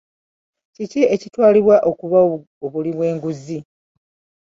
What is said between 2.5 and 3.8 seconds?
obuli bw'enguzi?